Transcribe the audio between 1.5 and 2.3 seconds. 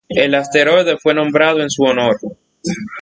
en su honor.